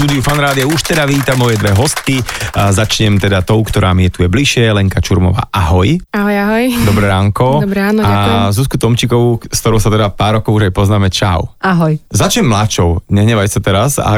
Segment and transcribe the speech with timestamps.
[0.00, 2.24] štúdiu Fanrádia už teda vítam moje dve hostky.
[2.56, 5.52] A začnem teda tou, ktorá mi je tu je bližšie, Lenka Čurmová.
[5.52, 6.00] Ahoj.
[6.16, 6.64] Ahoj, ahoj.
[6.88, 7.60] Dobré ránko.
[7.60, 8.40] Dobré ráno, ďakujem.
[8.40, 11.12] A Zuzku Tomčikovú, s ktorou sa teda pár rokov už aj poznáme.
[11.12, 11.52] Čau.
[11.60, 12.00] Ahoj.
[12.08, 14.12] Začnem mladšou, nehnevaj sa teraz a, a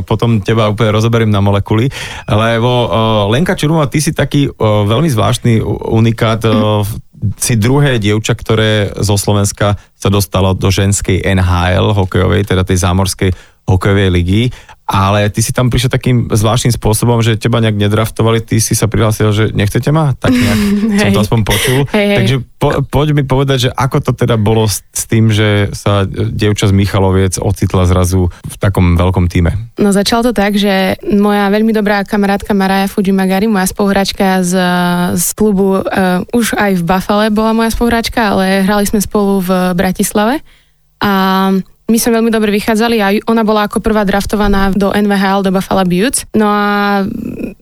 [0.00, 1.92] potom teba úplne rozoberiem na molekuly,
[2.24, 2.88] lebo uh,
[3.28, 5.60] Lenka Čurmová, ty si taký uh, veľmi zvláštny
[5.92, 6.80] unikát uh,
[7.36, 13.58] si druhé dievča, ktoré zo Slovenska sa dostalo do ženskej NHL hokejovej, teda tej zámorskej
[13.68, 14.42] hokejovej ligy
[14.88, 18.88] ale ty si tam prišiel takým zvláštnym spôsobom, že teba nejak nedraftovali, ty si sa
[18.88, 20.16] prihlásil, že nechcete ma?
[20.16, 20.60] Tak nejak
[21.04, 21.84] som to aspoň počul.
[21.92, 22.16] Hej.
[22.16, 26.08] Takže po, poď mi povedať, že ako to teda bolo s, s tým, že sa
[26.08, 29.76] dievča z Michaloviec ocitla zrazu v takom veľkom týme.
[29.76, 34.56] No začalo to tak, že moja veľmi dobrá kamarátka Maraja Fujimagari, moja spoluhráčka z,
[35.20, 39.76] z klubu, uh, už aj v Buffale bola moja spoluhráčka, ale hrali sme spolu v
[39.76, 40.40] Bratislave.
[40.98, 41.52] A
[41.88, 45.88] my sme veľmi dobre vychádzali a ona bola ako prvá draftovaná do NVHL, do Buffalo
[45.88, 46.28] Buttes.
[46.36, 47.00] No a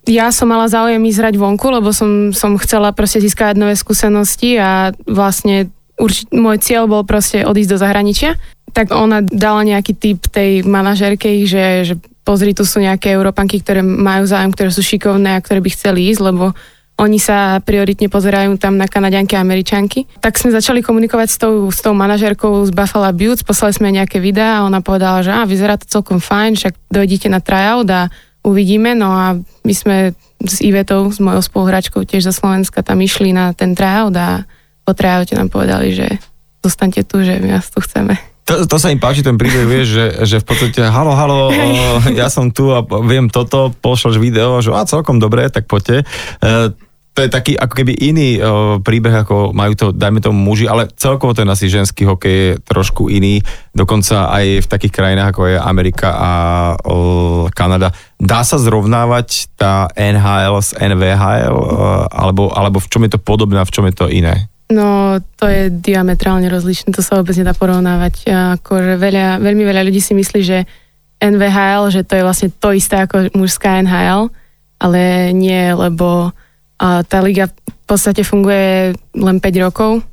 [0.02, 4.58] ja som mala záujem ísť hrať vonku, lebo som, som chcela proste získať nové skúsenosti
[4.58, 8.34] a vlastne určite môj cieľ bol proste odísť do zahraničia.
[8.74, 11.94] Tak ona dala nejaký typ tej manažerke, že, že
[12.26, 16.10] pozri, tu sú nejaké Európanky, ktoré majú záujem, ktoré sú šikovné a ktoré by chceli
[16.10, 16.50] ísť, lebo
[16.96, 20.08] oni sa prioritne pozerajú tam na Kanadianky a Američanky.
[20.24, 24.16] Tak sme začali komunikovať s tou, s tou manažerkou z Buffalo Buttes, poslali sme nejaké
[24.16, 28.08] videá a ona povedala, že á, vyzerá to celkom fajn, však dojdite na tryout a
[28.40, 28.96] uvidíme.
[28.96, 33.52] No a my sme s Ivetou, s mojou spoluhráčkou tiež zo Slovenska tam išli na
[33.52, 34.48] ten tryout a
[34.88, 36.08] po tryoute nám povedali, že
[36.64, 38.16] zostaňte tu, že my vás tu chceme.
[38.46, 41.98] To, to sa im páči, ten príbeh, vieš, že, že v podstate, halo, halo, o,
[42.14, 46.06] ja som tu a viem toto, pošloš video, že a celkom dobre, tak poďte.
[46.38, 46.70] E,
[47.16, 50.92] to je taký ako keby iný o, príbeh, ako majú to, dajme tomu muži, ale
[51.00, 53.40] celkovo ten asi ženský hokej je trošku iný,
[53.72, 56.30] dokonca aj v takých krajinách ako je Amerika a
[56.84, 57.96] o, Kanada.
[58.20, 61.64] Dá sa zrovnávať tá NHL s NVHL, o,
[62.12, 64.52] alebo, alebo v čom je to podobné a v čom je to iné?
[64.68, 68.28] No, to je diametrálne rozlišné, to sa vôbec nedá porovnávať.
[68.60, 70.68] Akože veľa, veľmi veľa ľudí si myslí, že
[71.16, 74.28] NVHL, že to je vlastne to isté ako mužská NHL,
[74.76, 76.36] ale nie, lebo
[76.76, 80.04] a tá liga v podstate funguje len 5 rokov.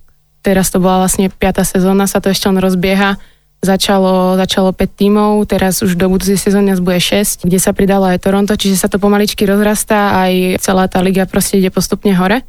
[0.43, 1.39] Teraz to bola vlastne 5.
[1.63, 3.15] sezóna, sa to ešte len rozbieha.
[3.63, 8.19] Začalo, začalo 5 tímov, teraz už do budúcej sezóny bude 6, kde sa pridalo aj
[8.19, 12.43] Toronto, čiže sa to pomaličky rozrastá, aj celá tá liga proste ide postupne hore.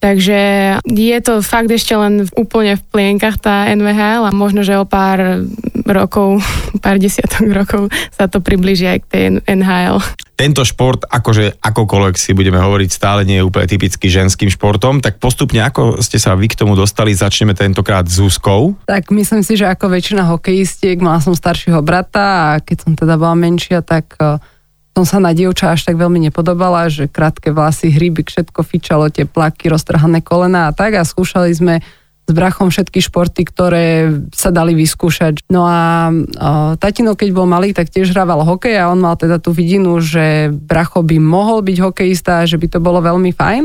[0.00, 0.40] Takže
[0.88, 5.44] je to fakt ešte len úplne v plienkach tá NVHL a možno, že o pár
[5.84, 6.40] rokov,
[6.84, 10.00] pár desiatok rokov sa to približí aj k tej NHL.
[10.40, 15.20] Tento šport, akože akokoľvek si budeme hovoriť, stále nie je úplne typicky ženským športom, tak
[15.20, 18.72] postupne ako ste sa vy k tomu dostali, začneme tentokrát s Zuzkou.
[18.88, 23.20] Tak myslím si, že ako väčšina hokejistiek, mala som staršieho brata a keď som teda
[23.20, 24.40] bola menšia, tak eh,
[24.96, 29.28] som sa na dievča až tak veľmi nepodobala, že krátke vlasy, hríby, všetko fičalo, tie
[29.28, 31.84] plaky, roztrhané kolena a tak a skúšali sme
[32.30, 33.86] s brachom všetky športy, ktoré
[34.30, 35.42] sa dali vyskúšať.
[35.50, 36.14] No a
[36.78, 40.54] tatino, keď bol malý, tak tiež hrával hokej a on mal teda tú vidinu, že
[40.54, 43.64] bracho by mohol byť hokejista že by to bolo veľmi fajn.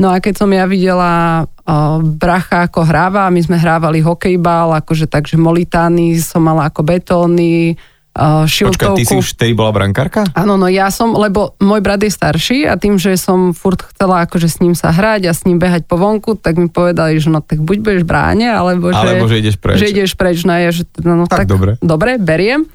[0.00, 5.04] No a keď som ja videla o, bracha, ako hráva, my sme hrávali hokejbal, akože
[5.04, 7.76] takže molitány som mala ako betóny,
[8.20, 8.76] uh, šiltovku.
[8.76, 10.28] Počkaj, ty si už vtedy bola brankárka?
[10.36, 14.28] Áno, no ja som, lebo môj brat je starší a tým, že som furt chcela
[14.28, 17.32] akože s ním sa hrať a s ním behať po vonku, tak mi povedali, že
[17.32, 19.80] no tak buď budeš bráne, alebo že, alebo že ideš preč.
[19.80, 21.80] Že ideš preč, no ja, že teda, no tak, tak, dobre.
[21.80, 22.68] Dobre, beriem.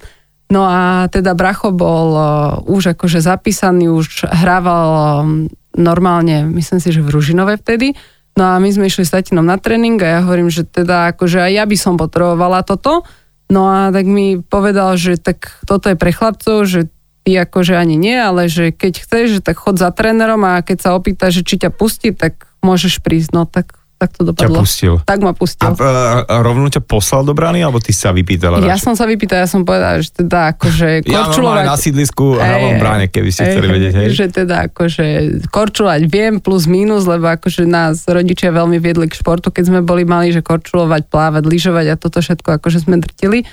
[0.45, 2.25] No a teda Bracho bol uh,
[2.69, 4.89] už akože zapísaný, už hrával
[5.25, 7.97] um, normálne, myslím si, že v Ružinove vtedy.
[8.35, 11.39] No a my sme išli s tatinom na tréning a ja hovorím, že teda akože
[11.39, 13.07] aj ja by som potrebovala toto.
[13.45, 16.89] No a tak mi povedal, že tak toto je pre chlapcov, že
[17.25, 20.77] ty akože ani nie, ale že keď chceš, že tak chod za trénerom a keď
[20.81, 23.29] sa opýta, že či ťa pustí, tak môžeš prísť.
[23.33, 24.59] No tak tak to dopadlo.
[24.59, 24.93] Ťa pustil.
[25.07, 25.71] Tak ma pustil.
[25.71, 28.59] A, a rovno ťa poslal do brány, alebo ty sa vypýtala?
[28.59, 31.63] Ja som sa vypýtala, ja som povedala, že teda akože Ja korčulovať...
[31.63, 34.07] na sídlisku hrávam v bráne, keby ste chceli vedieť, hej?
[34.11, 35.05] Že teda akože
[35.47, 40.03] korčulovať viem plus minus, lebo akože nás rodičia veľmi viedli k športu, keď sme boli
[40.03, 43.47] mali, že korčulovať, plávať, lyžovať a toto všetko akože sme drtili.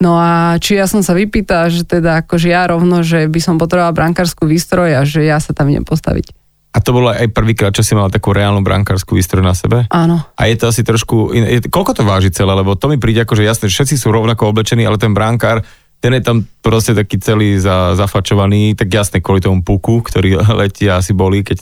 [0.00, 3.60] No a či ja som sa vypýtala, že teda akože ja rovno, že by som
[3.60, 6.39] potrebovala brankárskú výstroj a že ja sa tam idem postaviť.
[6.70, 9.90] A to bolo aj prvýkrát, čo si mala takú reálnu brankárskú výstroj na sebe?
[9.90, 10.22] Áno.
[10.38, 11.34] A je to asi trošku...
[11.34, 11.42] In...
[11.42, 11.60] Je...
[11.66, 12.54] Koľko to váži celé?
[12.54, 15.66] Lebo to mi príde ako, že jasné, že všetci sú rovnako oblečení, ale ten brankár,
[15.98, 20.86] ten je tam proste taký celý za, zafačovaný, tak jasne kvôli tomu puku, ktorý letí
[20.86, 21.58] a asi bolí, keď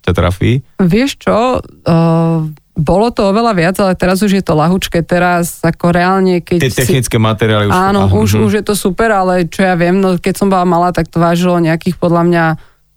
[0.00, 0.64] ťa trafí.
[0.80, 2.40] Vieš čo, uh,
[2.76, 5.00] bolo to oveľa viac, ale teraz už je to lahučké.
[5.04, 6.64] Teraz ako reálne, keď...
[6.64, 7.24] Tie technické si...
[7.24, 7.72] materiály už...
[7.72, 8.46] Áno, už, uh-huh.
[8.48, 11.16] už je to super, ale čo ja viem, no keď som bola malá, tak to
[11.16, 12.44] vážilo nejakých podľa mňa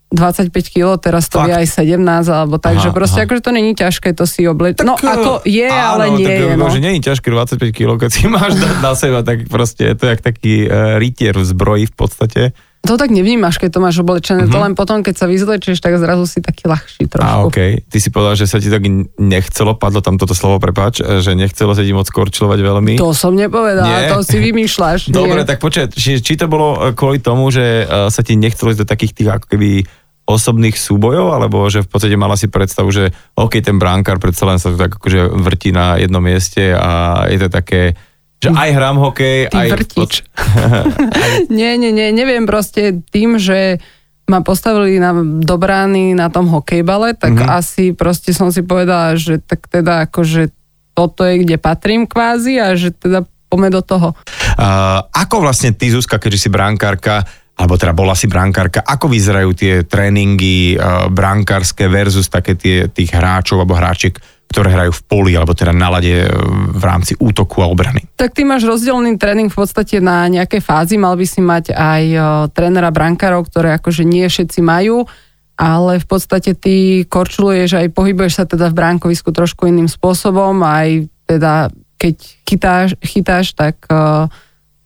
[0.10, 1.54] 25 kg, teraz to Fakt?
[1.54, 2.02] je aj 17,
[2.34, 3.26] alebo tak, aha, že proste aha.
[3.30, 4.82] akože to není ťažké to si obleť.
[4.82, 6.52] No ako je, áno, ale nie tak, je.
[6.58, 6.66] No.
[6.66, 10.10] Že není ťažké 25 kg, keď si máš dať na seba, tak proste je to
[10.10, 12.42] jak taký uh, rytier v zbroji v podstate.
[12.88, 14.54] To tak nevnímaš, keď to máš oblečené, uh-huh.
[14.56, 14.64] to mhm.
[14.72, 17.28] len potom, keď sa vyzlečieš, tak zrazu si taký ľahší trošku.
[17.28, 17.84] A okay.
[17.86, 18.88] Ty si povedal, že sa ti tak
[19.20, 22.94] nechcelo, padlo tam toto slovo, prepáč, že nechcelo sa ti moc korčilovať veľmi.
[22.98, 24.10] To som nepovedal, Nie.
[24.16, 25.12] to si vymýšľaš.
[25.14, 28.72] Dobre, tak počkaj, či, či to bolo e, kvôli tomu, že uh, sa ti nechcelo
[28.72, 29.84] ísť do takých tých ako keby
[30.30, 34.62] osobných súbojov, alebo že v podstate mala si predstavu, že OK, ten bránkar predsa len
[34.62, 37.98] sa tak akože vrtí na jednom mieste a je to také
[38.40, 39.70] že aj hrám hokej, Ty aj...
[39.76, 40.12] vrtič.
[40.24, 41.52] aj...
[41.60, 43.84] nie, nie, nie, neviem proste tým, že
[44.30, 47.50] ma postavili na, do brány na tom hokejbale, tak mm-hmm.
[47.50, 50.54] asi proste som si povedala, že tak teda akože
[50.94, 54.14] toto je, kde patrím kvázi a že teda poďme do toho.
[54.56, 57.26] Uh, ako vlastne ty, Zuzka, keďže si brankárka,
[57.58, 63.10] alebo teda bola si brankárka, ako vyzerajú tie tréningy uh, brankárske versus také tie, tých
[63.10, 64.14] hráčov alebo hráčiek,
[64.50, 66.28] ktoré hrajú v poli alebo teda na lade e,
[66.74, 68.10] v rámci útoku a obrany.
[68.18, 72.04] Tak ty máš rozdielný tréning v podstate na nejaké fázy, mal by si mať aj
[72.18, 75.06] uh, trénera brankárov, ktoré akože nie všetci majú,
[75.54, 81.06] ale v podstate ty korčuluješ aj pohybuješ sa teda v bránkovisku trošku iným spôsobom, aj
[81.30, 81.70] teda
[82.00, 82.16] keď
[82.48, 84.26] chytáš, chytáš tak uh,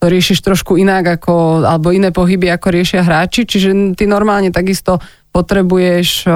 [0.04, 5.00] to riešiš trošku inak ako, alebo iné pohyby ako riešia hráči, čiže ty normálne takisto
[5.32, 6.30] potrebuješ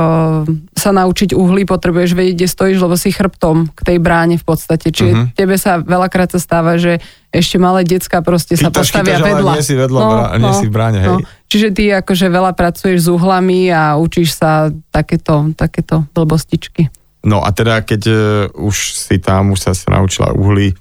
[0.74, 4.90] sa naučiť uhly, potrebuješ vedieť, kde stojíš, lebo si chrbtom k tej bráne v podstate.
[4.90, 5.28] Čiže uh-huh.
[5.38, 6.98] tebe sa veľakrát sa stáva, že
[7.30, 9.54] ešte malé decka proste chytaš, sa postavia chytaš, vedľa.
[9.54, 11.14] nie si vedľa, no, brá, nie no, si v bráne, hej.
[11.14, 11.18] No.
[11.46, 16.90] Čiže ty akože veľa pracuješ s uhlami a učíš sa takéto, takéto blbostičky.
[17.22, 18.18] No a teda, keď uh,
[18.56, 20.74] už si tam, už sa, sa naučila uhly,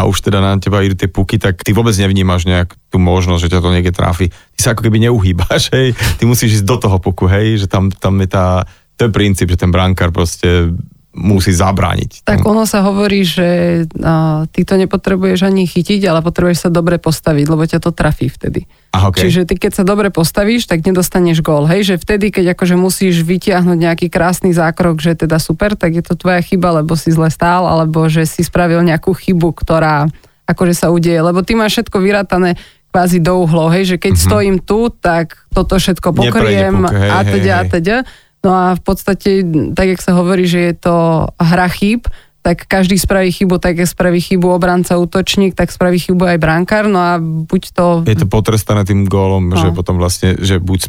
[0.00, 3.42] a už teda na teba idú tie puky, tak ty vôbec nevnímaš nejak tú možnosť,
[3.44, 4.32] že ťa to niekde tráfi.
[4.32, 7.92] Ty sa ako keby neuhýbaš, hej, ty musíš ísť do toho puku, hej, že tam,
[7.92, 8.64] tam je tá,
[8.96, 10.72] to je princíp, že ten brankár proste
[11.20, 12.24] musí zabrániť.
[12.24, 16.96] Tak ono sa hovorí, že uh, ty to nepotrebuješ ani chytiť, ale potrebuješ sa dobre
[16.96, 18.64] postaviť, lebo ťa to trafí vtedy.
[18.96, 19.28] Ah, okay.
[19.28, 21.68] Čiže ty keď sa dobre postavíš, tak nedostaneš gól.
[21.68, 26.02] Hej, že vtedy, keď akože musíš vytiahnuť nejaký krásny zákrok, že teda super, tak je
[26.02, 30.08] to tvoja chyba, lebo si zle stál, alebo že si spravil nejakú chybu, ktorá
[30.48, 31.20] akože sa udeje.
[31.20, 32.58] Lebo ty máš všetko vyrátané
[32.90, 34.26] kvázi do uhlov, hej, že keď mm-hmm.
[34.26, 37.96] stojím tu, tak toto všetko pokriem puk, hej, a teda a teda.
[38.40, 39.44] No a v podstate,
[39.76, 40.94] tak jak sa hovorí, že je to
[41.36, 42.08] hra chýb,
[42.40, 46.88] tak každý spraví chybu, tak jak spraví chybu obranca, útočník, tak spraví chybu aj brankár,
[46.88, 47.86] no a buď to...
[48.08, 49.60] Je to potrestané tým gólom, no.
[49.60, 50.88] že potom vlastne, že buď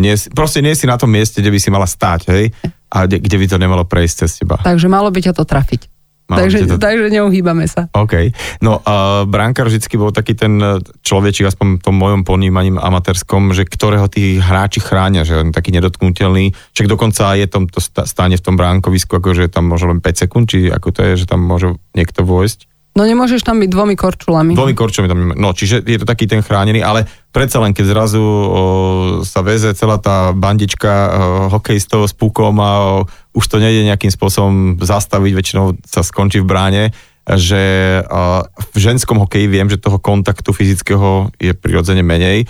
[0.00, 2.56] nie, proste nie si na tom mieste, kde by si mala stáť, hej,
[2.88, 4.56] a kde, kde by to nemalo prejsť cez teba.
[4.64, 5.93] Takže malo by ťa to trafiť.
[6.24, 6.74] Takže, to...
[6.80, 7.92] takže neuhýbame sa.
[7.92, 8.32] OK.
[8.64, 13.52] No a brankár vždy bol taký ten e, človečik, aspoň v tom mojom ponímaním amatérskom,
[13.52, 16.56] že ktorého tí hráči chránia, že on taký nedotknutelný.
[16.72, 20.48] Však dokonca je tom, to stane v tom bránkovisku, akože tam môže len 5 sekúnd,
[20.48, 22.73] či ako to je, že tam môže niekto vojsť.
[22.94, 24.54] No nemôžeš tam byť dvomi korčulami.
[24.54, 28.22] Dvomi korčulami tam No, čiže je to taký ten chránený, ale predsa len, keď zrazu
[28.22, 28.62] o,
[29.26, 31.10] sa veze celá tá bandička o,
[31.50, 36.46] hokejistov s pukom a o, už to nejde nejakým spôsobom zastaviť, väčšinou sa skončí v
[36.46, 36.82] bráne,
[37.26, 42.46] že o, v ženskom hokeji viem, že toho kontaktu fyzického je prirodzene menej.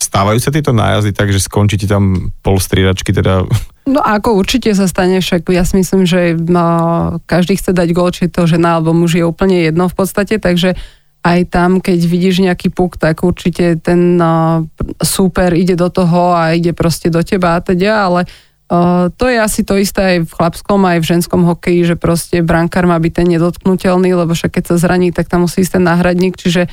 [0.00, 3.44] Stávajú sa tieto nájazdy tak, že skončíte tam pol striedačky, teda
[3.88, 8.12] No ako určite sa stane, však ja si myslím, že no, každý chce dať gol,
[8.12, 10.76] či to žena alebo muž je úplne jedno v podstate, takže
[11.24, 14.68] aj tam, keď vidíš nejaký puk, tak určite ten no,
[15.00, 18.22] súper ide do toho a ide proste do teba a teda, ale
[18.68, 22.44] Uh, to je asi to isté aj v chlapskom, aj v ženskom hokeji, že proste
[22.44, 25.88] brankár má byť ten nedotknutelný, lebo však keď sa zraní, tak tam musí ísť ten
[25.88, 26.68] náhradník, čiže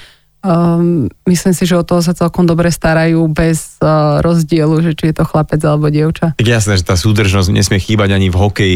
[0.45, 5.09] Um, myslím si, že o toho sa celkom dobre starajú bez uh, rozdielu, že či
[5.09, 6.37] je to chlapec alebo dievča.
[6.37, 8.75] Tak jasné, že tá súdržnosť nesmie chýbať ani v hokeji.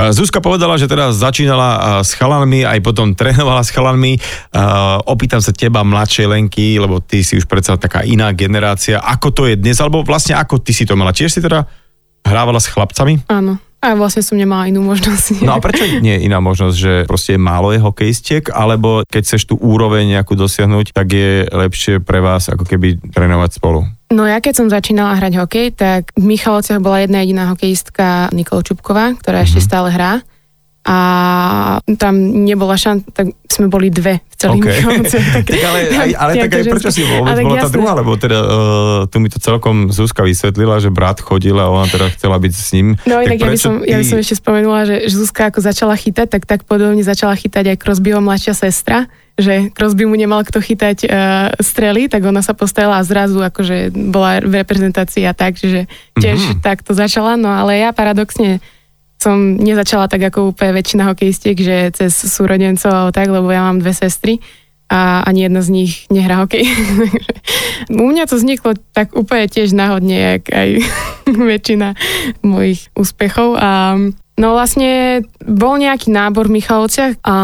[0.00, 4.16] Uh, Zuzka povedala, že teraz začínala uh, s chalanmi, aj potom trénovala s chalanmi.
[4.48, 8.96] Uh, opýtam sa teba, mladšej Lenky, lebo ty si už predsa taká iná generácia.
[8.96, 11.12] Ako to je dnes, alebo vlastne ako ty si to mala?
[11.12, 11.68] Tiež si teda
[12.24, 13.28] hrávala s chlapcami?
[13.28, 13.60] Áno.
[13.84, 15.44] A vlastne som nemala inú možnosť.
[15.44, 19.22] No a prečo nie je iná možnosť, že proste je málo je hokejistiek, alebo keď
[19.28, 23.84] chceš tú úroveň nejakú dosiahnuť, tak je lepšie pre vás ako keby trénovať spolu?
[24.08, 28.64] No ja keď som začínala hrať hokej, tak v Michalovciach bola jedna jediná hokejistka Nikol
[28.64, 29.48] Čupková, ktorá mm-hmm.
[29.52, 30.24] ešte stále hrá.
[30.84, 30.96] A
[31.96, 34.80] tam nebola šanca, tak sme boli dve v celých Okay.
[35.34, 37.74] Tak, tak ale, aj, ale tak aj prečo si vôbec bola tá jasné.
[37.74, 41.88] druhá, lebo teda uh, tu mi to celkom Zuzka vysvetlila, že brat chodil a ona
[41.88, 43.00] teda chcela byť s ním.
[43.08, 46.28] No inak ja by, som, ja by som ešte spomenula, že Zuzka ako začala chytať,
[46.28, 51.08] tak tak podobne začala chytať aj Crosbyho mladšia sestra, že Crosby mu nemal kto chytať
[51.08, 51.10] uh,
[51.58, 55.88] strely, tak ona sa postavila a zrazu akože bola v reprezentácii a tak, že
[56.20, 56.48] tiež Mhm.
[56.54, 56.62] mm-hmm.
[56.62, 58.62] takto začala, no ale ja paradoxne
[59.18, 63.80] som nezačala tak ako úplne väčšina hokejistiek, že cez súrodencov alebo tak, lebo ja mám
[63.80, 64.40] dve sestry
[64.92, 66.68] a ani jedna z nich nehrá hokej.
[67.88, 70.68] U mňa to vzniklo tak úplne tiež náhodne, jak aj
[71.52, 71.96] väčšina
[72.44, 73.96] mojich úspechov a
[74.34, 77.34] No vlastne bol nejaký nábor v Michalovciach a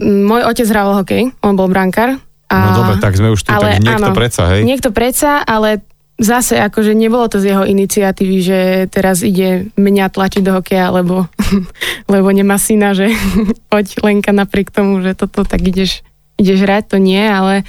[0.00, 2.16] môj otec hral hokej, on bol brankár.
[2.48, 4.64] A, No dobre, tak sme už tu, ale tak niekto áno, predsa, hej?
[4.64, 5.84] Niekto predsa, ale
[6.20, 8.58] zase akože nebolo to z jeho iniciatívy, že
[8.92, 11.26] teraz ide mňa tlačiť do hokeja, lebo,
[12.12, 13.08] lebo nemá syna, že
[13.72, 16.04] poď Lenka napriek tomu, že toto tak ideš,
[16.36, 17.64] ideš hrať, to nie, ale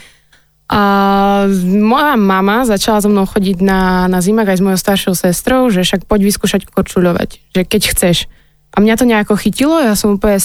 [0.71, 0.81] a
[1.67, 5.83] moja mama začala so mnou chodiť na, na zimak aj s mojou staršou sestrou, že
[5.83, 8.17] však poď vyskúšať korčuľovať, že keď chceš.
[8.71, 10.39] A mňa to nejako chytilo, ja som úplne,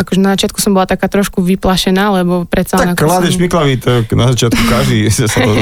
[0.00, 2.80] akože na začiatku som bola taká trošku vyplašená, lebo predsa...
[2.80, 3.44] Tak kladeš som...
[3.44, 5.52] Miklavý, to na začiatku každý sa to...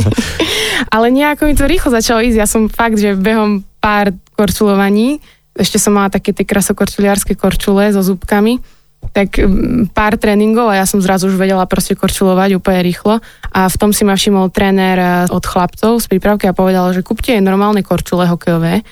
[0.95, 2.39] Ale nejako mi to rýchlo začalo ísť.
[2.39, 5.19] Ja som fakt, že behom pár korčulovaní,
[5.59, 8.63] ešte som mala také tie krasokorčuliarské korčule so zúbkami,
[9.11, 9.43] tak
[9.91, 13.19] pár tréningov a ja som zrazu už vedela proste korčulovať úplne rýchlo.
[13.51, 17.03] A v tom si ma všimol tréner eh, od chlapcov z prípravky a povedal, že
[17.03, 18.87] kúpte normálne korčule hokejové,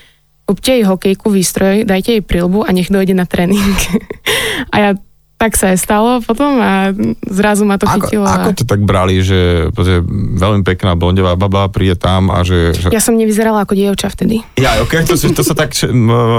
[0.51, 3.79] kúpte jej hokejku, výstroj, dajte jej prilbu a nech dojde na tréning.
[4.75, 4.91] a ja
[5.39, 6.93] tak sa aj stalo potom a
[7.25, 8.29] zrazu ma to Ako, chytilo.
[8.29, 8.45] a...
[8.45, 10.05] ako to tak brali, že, že
[10.37, 12.77] veľmi pekná blondová baba príde tam a že...
[12.77, 12.93] že...
[12.93, 14.45] Ja som nevyzerala ako dievča vtedy.
[14.61, 15.73] Ja, ok, to, to, to sa tak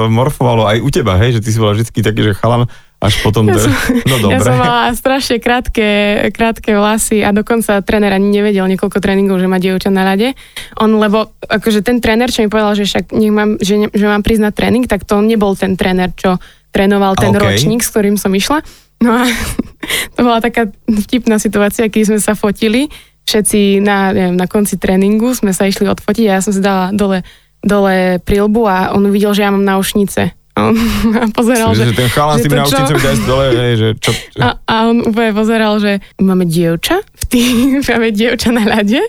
[0.06, 2.70] morfovalo aj u teba, hej, že ty si bola vždy taký, že chalan,
[3.02, 3.44] až potom...
[3.50, 3.74] Ja som-
[4.06, 4.38] no dobre.
[4.38, 5.88] Ja som mala strašne krátke,
[6.30, 10.38] krátke vlasy a dokonca tréner ani nevedel niekoľko tréningov, že má dievča na rade.
[10.78, 14.06] On, lebo akože ten tréner, čo mi povedal, že však nech mám, že, ne, že
[14.06, 16.38] mám prísť na tréning, tak to nebol ten tréner, čo
[16.70, 17.42] trénoval ten OK.
[17.42, 18.62] ročník, s ktorým som išla.
[19.02, 19.26] No a
[20.14, 22.86] to bola taká vtipná situácia, keď sme sa fotili,
[23.26, 26.90] všetci na, neviem, na konci tréningu sme sa išli odfotiť a ja som si dala
[26.90, 27.22] dole,
[27.62, 30.41] dole prilbu a on videl, že ja mám náušnice.
[30.56, 34.10] A on pozeral, že, že ten chalan s tými náušnicami daj dole, hej, že čo...
[34.44, 37.42] A, a on úplne pozeral, že máme dievča, v tý,
[37.88, 39.00] máme dievča na ľade.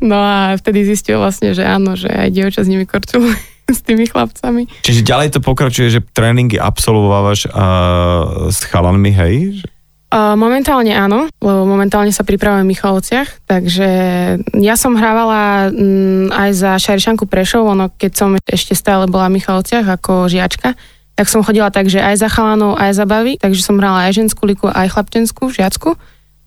[0.00, 3.36] No a vtedy zistil vlastne, že áno, že aj dievča s nimi korčuluje
[3.66, 4.70] s tými chlapcami.
[4.86, 7.66] Čiže ďalej to pokračuje, že tréningy absolvovávaš a,
[8.48, 9.66] s chalanmi, hej?
[10.14, 13.88] Momentálne áno, lebo momentálne sa pripravujem v Michalovciach, takže
[14.54, 19.42] ja som hrávala mm, aj za Šarišanku Prešov, ono keď som ešte stále bola v
[19.42, 20.78] Michalovciach ako žiačka,
[21.18, 24.14] tak som chodila tak, že aj za chalanov, aj za bavy, takže som hrala aj
[24.14, 25.98] ženskú liku, aj chlapčenskú, žiacku.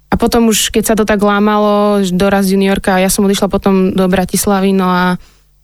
[0.09, 4.05] A potom už, keď sa to tak lámalo, doraz juniorka, ja som odišla potom do
[4.07, 5.19] Bratislavy, no a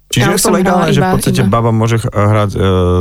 [0.06, 1.50] Čiže je to legálne, že v podstate iba.
[1.50, 2.58] baba môže hrať e,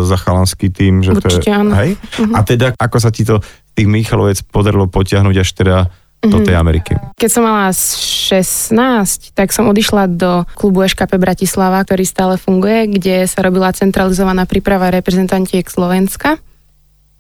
[0.09, 1.71] za chalanský tým, že Určite to je, áno.
[1.77, 1.91] hej?
[2.33, 3.45] A teda, ako sa ti to
[3.75, 5.77] tých Michalovec podarilo potiahnuť až teda
[6.25, 6.45] do Mhm.
[6.49, 6.93] tej Ameriky?
[7.21, 13.29] Keď som mala 16, tak som odišla do klubu EŠKP Bratislava, ktorý stále funguje, kde
[13.29, 16.41] sa robila centralizovaná príprava reprezentantiek Slovenska.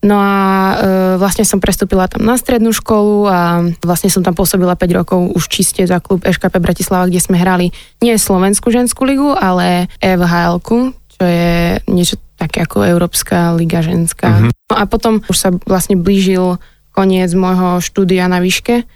[0.04, 0.74] No a e,
[1.16, 5.48] vlastne som prestúpila tam na strednú školu a vlastne som tam pôsobila 5 rokov už
[5.48, 7.72] čiste za klub EŠKP Bratislava, kde sme hrali
[8.04, 10.60] nie Slovenskú ženskú ligu, ale EVHL,
[11.08, 14.28] čo je niečo také ako Európska liga ženská.
[14.28, 14.50] Mhm.
[14.70, 16.60] No a potom už sa vlastne blížil
[16.94, 18.86] koniec môjho štúdia na výške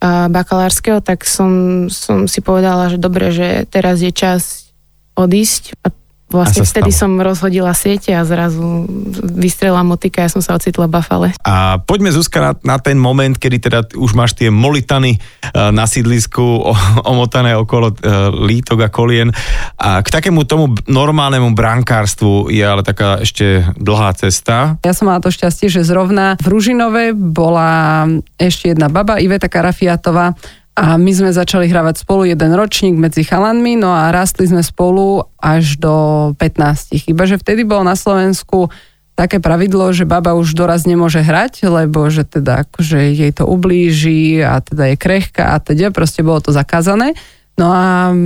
[0.00, 4.72] a bakalárskeho, tak som, som si povedala, že dobre, že teraz je čas
[5.12, 5.92] odísť A
[6.30, 7.18] vlastne vtedy stalo.
[7.18, 8.86] som rozhodila siete a zrazu
[9.34, 11.28] vystrela motika, ja som sa ocitla v Bafale.
[11.42, 15.84] A poďme, Zuzka, na, na ten moment, kedy teda už máš tie molitany uh, na
[15.90, 16.72] sídlisku o,
[17.04, 19.34] omotané okolo uh, lítok a kolien.
[19.76, 24.78] A k takému tomu normálnemu brankárstvu je ale taká ešte dlhá cesta.
[24.86, 28.06] Ja som mala to šťastie, že zrovna v Ružinove bola
[28.38, 30.38] ešte jedna baba, Iveta Karafiatová,
[30.80, 35.28] a my sme začali hravať spolu jeden ročník medzi chalanmi, no a rastli sme spolu
[35.36, 35.94] až do
[36.40, 37.04] 15.
[37.04, 38.72] Iba, že vtedy bolo na Slovensku
[39.12, 44.40] také pravidlo, že baba už doraz nemôže hrať, lebo že teda akože jej to ublíži
[44.40, 47.12] a teda je krehká a teda proste bolo to zakázané.
[47.60, 48.16] No a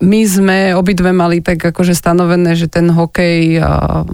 [0.00, 4.08] my sme obidve mali tak akože stanovené, že ten hokej a,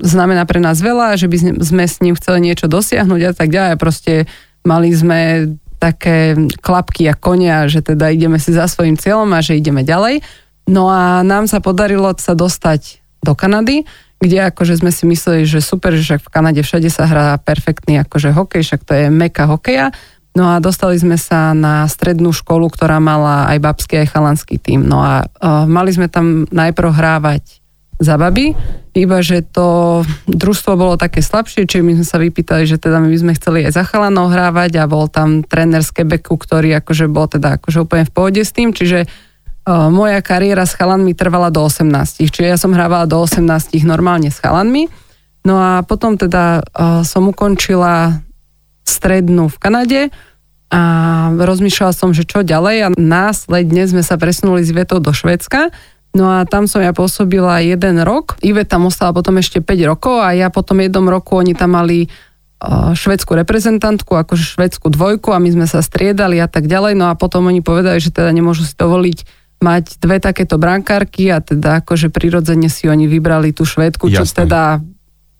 [0.00, 3.76] znamená pre nás veľa, že by sme- s ním chceli niečo dosiahnuť a tak ďalej.
[3.76, 4.24] Proste
[4.64, 9.56] mali sme také klapky a konia, že teda ideme si za svojim cieľom a že
[9.56, 10.20] ideme ďalej.
[10.68, 13.88] No a nám sa podarilo sa dostať do Kanady,
[14.20, 18.04] kde akože sme si mysleli, že super, že však v Kanade všade sa hrá perfektný
[18.04, 19.90] akože hokej, však to je meka hokeja.
[20.30, 24.86] No a dostali sme sa na strednú školu, ktorá mala aj babský, aj chalanský tým.
[24.86, 27.59] No a uh, mali sme tam najprv hrávať
[28.00, 28.16] za
[28.96, 33.12] iba že to družstvo bolo také slabšie, čiže my sme sa vypýtali, že teda my
[33.12, 37.06] by sme chceli aj za chalanov hrávať a bol tam tréner z Quebecu, ktorý akože
[37.12, 41.52] bol teda akože úplne v pohode s tým, čiže uh, moja kariéra s chalanmi trvala
[41.52, 43.44] do 18, čiže ja som hrávala do 18
[43.84, 44.88] normálne s chalanmi,
[45.44, 48.24] no a potom teda uh, som ukončila
[48.82, 50.00] strednú v Kanade
[50.72, 50.82] a
[51.34, 55.70] rozmýšľala som, že čo ďalej a následne sme sa presunuli z Vetou do Švedska,
[56.10, 58.34] No a tam som ja pôsobila jeden rok.
[58.42, 62.10] Ive tam ostala potom ešte 5 rokov a ja potom jednom roku oni tam mali
[62.92, 66.92] švedskú reprezentantku, akože švedskú dvojku a my sme sa striedali a tak ďalej.
[66.92, 69.18] No a potom oni povedali, že teda nemôžu si dovoliť
[69.64, 74.84] mať dve takéto brankárky a teda akože prirodzene si oni vybrali tú švedku, čo teda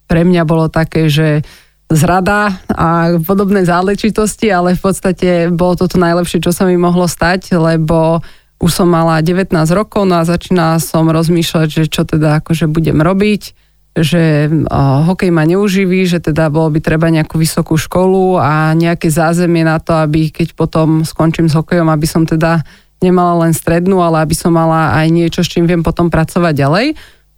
[0.08, 1.44] pre mňa bolo také, že
[1.90, 7.04] zrada a podobné záležitosti, ale v podstate bolo to to najlepšie, čo sa mi mohlo
[7.04, 8.22] stať, lebo
[8.60, 13.00] už som mala 19 rokov, no a začínala som rozmýšľať, že čo teda akože budem
[13.00, 13.56] robiť,
[13.96, 19.10] že uh, hokej ma neuživí, že teda bolo by treba nejakú vysokú školu a nejaké
[19.10, 22.62] zázemie na to, aby keď potom skončím s hokejom, aby som teda
[23.00, 26.86] nemala len strednú, ale aby som mala aj niečo, s čím viem potom pracovať ďalej.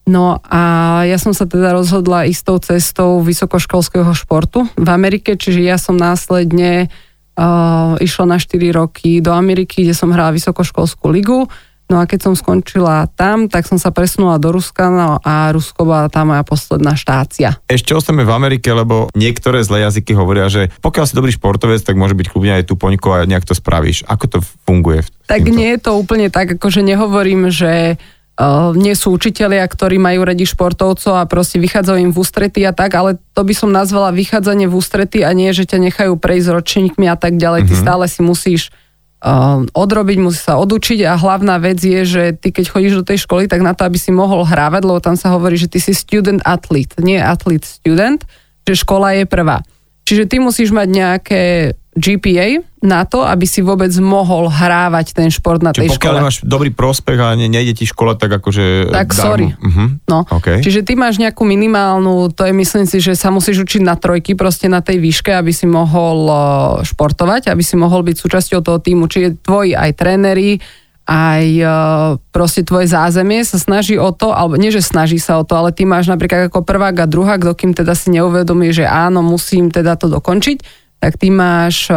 [0.02, 0.62] No a
[1.06, 6.90] ja som sa teda rozhodla istou cestou vysokoškolského športu v Amerike, čiže ja som následne
[7.98, 11.48] išla na 4 roky do Ameriky, kde som hrala vysokoškolskú ligu.
[11.92, 15.84] No a keď som skončila tam, tak som sa presunula do Ruska no a Rusko
[15.84, 17.60] bola tá moja posledná štácia.
[17.68, 22.00] Ešte ostaneme v Amerike, lebo niektoré zlé jazyky hovoria, že pokiaľ si dobrý športovec, tak
[22.00, 24.08] môže byť kľudne aj tu poňko a nejak to spravíš.
[24.08, 25.04] Ako to funguje?
[25.28, 28.00] Tak nie je to úplne tak, akože nehovorím, že
[28.72, 32.96] nie sú učitelia, ktorí majú radi športovcov a proste vychádzajú im v ústrety a tak,
[32.96, 37.06] ale to by som nazvala vychádzanie v ústrety a nie, že ťa nechajú prejsť ročníkmi
[37.12, 37.68] a tak ďalej.
[37.68, 37.76] Mm-hmm.
[37.76, 37.84] Ty mhm.
[37.84, 38.62] stále si musíš
[39.20, 43.20] uh, odrobiť, musíš sa odučiť a hlavná vec je, že ty keď chodíš do tej
[43.20, 45.92] školy, tak na to, aby si mohol hrávať, lebo tam sa hovorí, že ty si
[45.92, 48.24] student athlete, nie athlete student,
[48.64, 49.60] že škola je prvá.
[50.08, 51.42] Čiže ty musíš mať nejaké
[51.92, 56.24] GPA na to, aby si vôbec mohol hrávať ten šport na Čiže tej pokiaľ škole.
[56.24, 58.88] máš dobrý prospech a ne, nejde ti škola, tak akože...
[58.88, 59.22] Tak darmo.
[59.22, 59.48] sorry.
[59.52, 59.88] Uh-huh.
[60.08, 60.24] No.
[60.24, 60.64] Okay.
[60.64, 64.32] Čiže ty máš nejakú minimálnu, to je myslím si, že sa musíš učiť na trojky
[64.32, 66.26] proste na tej výške, aby si mohol
[66.82, 69.04] športovať, aby si mohol byť súčasťou toho týmu.
[69.06, 70.58] Čiže tvoji aj tréneri,
[71.02, 71.44] aj
[72.32, 75.74] proste tvoje zázemie sa snaží o to, alebo nie, že snaží sa o to, ale
[75.74, 79.98] ty máš napríklad ako prvák a druhák, dokým teda si neuvedomí, že áno, musím teda
[79.98, 81.90] to dokončiť, tak ty máš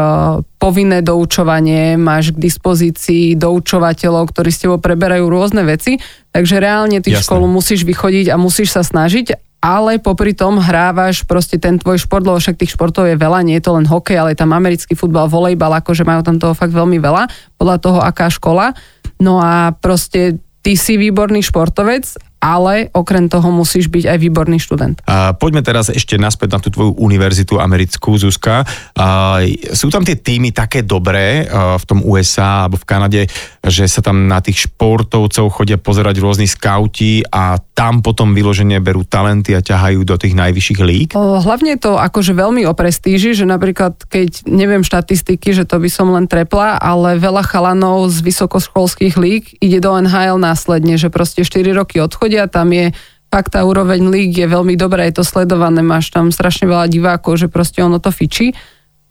[0.58, 6.02] povinné doučovanie, máš k dispozícii doučovateľov, ktorí s tebou preberajú rôzne veci,
[6.34, 7.22] takže reálne ty Jasne.
[7.22, 12.26] školu musíš vychodiť a musíš sa snažiť, ale popri tom hrávaš proste ten tvoj šport,
[12.26, 14.98] lebo však tých športov je veľa, nie je to len hokej, ale je tam americký
[14.98, 17.30] futbal, volejbal, akože majú tam toho fakt veľmi veľa,
[17.62, 18.74] podľa toho, aká škola.
[19.22, 22.10] No a proste ty si výborný športovec
[22.46, 25.02] ale okrem toho musíš byť aj výborný študent.
[25.10, 28.62] A poďme teraz ešte naspäť na tú tvoju univerzitu americkú, Zuzka.
[28.94, 29.42] A
[29.74, 33.22] sú tam tie týmy také dobré v tom USA alebo v Kanade,
[33.66, 39.02] že sa tam na tých športovcov chodia pozerať rôzni skauti a tam potom vyloženie berú
[39.02, 41.08] talenty a ťahajú do tých najvyšších líg?
[41.18, 46.14] Hlavne to akože veľmi o prestíži, že napríklad keď neviem štatistiky, že to by som
[46.14, 51.72] len trepla, ale veľa chalanov z vysokoškolských líg ide do NHL následne, že proste 4
[51.74, 52.92] roky odchodia ľudia, tam je
[53.32, 57.40] fakt tá úroveň líg je veľmi dobrá, je to sledované, máš tam strašne veľa divákov,
[57.40, 58.52] že proste ono to fičí.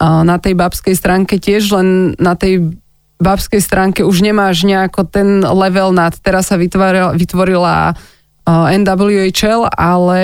[0.01, 2.73] A na tej babskej stránke tiež, len na tej
[3.21, 7.97] babskej stránke už nemáš nejako ten level nad, teraz sa vytvorila, vytvorila
[8.49, 10.21] NWHL, ale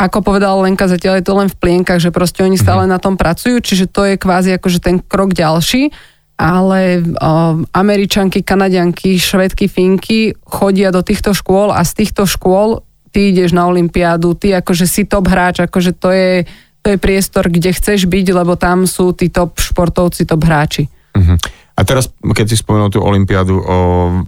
[0.00, 2.92] ako povedala Lenka, zatiaľ je to len v plienkach, že proste oni stále mhm.
[2.92, 5.92] na tom pracujú, čiže to je kvázi akože ten krok ďalší
[6.34, 12.82] ale uh, Američanky, Kanadianky, Švedky, Finky chodia do týchto škôl a z týchto škôl
[13.14, 16.42] ty ideš na Olympiádu, ty akože si top hráč, akože to je,
[16.82, 20.90] to je priestor, kde chceš byť, lebo tam sú tí top športovci, top hráči.
[21.14, 21.38] Uh-huh.
[21.78, 23.62] A teraz, keď si spomenul tú Olympiádu, o,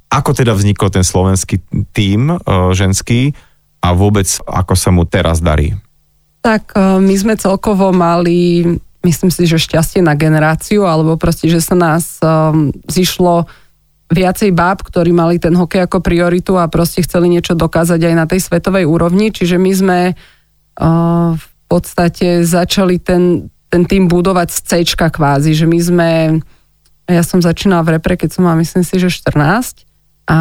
[0.06, 1.58] ako teda vznikol ten slovenský
[1.90, 2.38] tím o,
[2.70, 3.34] ženský
[3.82, 5.74] a vôbec ako sa mu teraz darí?
[6.46, 8.62] Tak my sme celkovo mali
[9.06, 13.46] myslím si, že šťastie na generáciu, alebo proste, že sa nás um, zišlo
[14.10, 18.26] viacej báb, ktorí mali ten hokej ako prioritu a proste chceli niečo dokázať aj na
[18.26, 19.30] tej svetovej úrovni.
[19.30, 25.66] Čiže my sme uh, v podstate začali ten, ten tým budovať z C kvázi, že
[25.66, 26.10] my sme,
[27.06, 29.85] ja som začínala v repre, keď som mala myslím si, že 14
[30.26, 30.38] a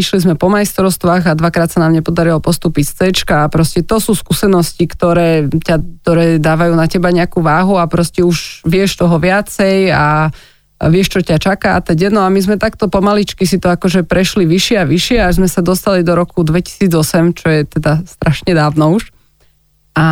[0.00, 3.00] išli sme po majstrovstvách a dvakrát sa nám nepodarilo postúpiť z C
[3.36, 8.24] a proste to sú skúsenosti, ktoré, ťa, ktoré dávajú na teba nejakú váhu a proste
[8.24, 10.32] už vieš toho viacej a
[10.88, 12.08] vieš, čo ťa čaká a teď.
[12.08, 15.48] No a my sme takto pomaličky si to akože prešli vyššie a vyššie až sme
[15.52, 19.12] sa dostali do roku 2008, čo je teda strašne dávno už.
[19.96, 20.06] A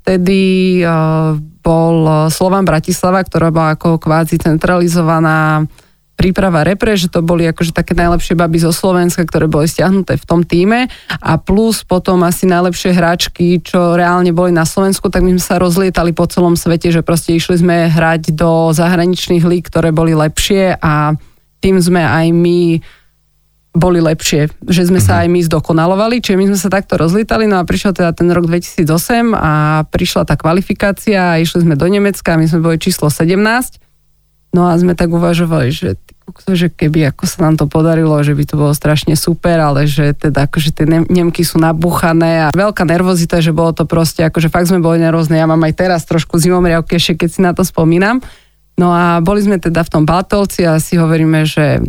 [0.00, 5.64] vtedy uh, bol Slovan Bratislava, ktorá bola ako kvázi centralizovaná
[6.14, 10.24] príprava repre, že to boli akože také najlepšie baby zo Slovenska, ktoré boli stiahnuté v
[10.26, 10.86] tom týme.
[11.20, 15.58] A plus potom asi najlepšie hráčky, čo reálne boli na Slovensku, tak my sme sa
[15.58, 20.78] rozlietali po celom svete, že proste išli sme hrať do zahraničných líg, ktoré boli lepšie
[20.78, 21.18] a
[21.58, 22.60] tým sme aj my
[23.74, 25.20] boli lepšie, že sme sa mhm.
[25.20, 28.46] aj my zdokonalovali, čiže my sme sa takto rozlietali, no a prišiel teda ten rok
[28.46, 33.83] 2008 a prišla tá kvalifikácia a išli sme do Nemecka, my sme boli číslo 17
[34.54, 35.98] No a sme tak uvažovali, že,
[36.54, 40.14] že keby ako sa nám to podarilo, že by to bolo strašne super, ale že
[40.14, 44.70] teda akože tie Nemky sú nabuchané a veľká nervozita, že bolo to proste, akože fakt
[44.70, 45.42] sme boli nervózne.
[45.42, 48.22] Ja mám aj teraz trošku zimomriavky, ešte keď si na to spomínam.
[48.78, 51.82] No a boli sme teda v tom Batolci a si hovoríme, že